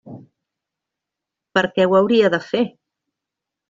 Per 1.59 1.65
què 1.77 1.87
ho 1.91 1.97
hauria 2.01 2.35
de 2.39 2.45
fer? 2.51 2.67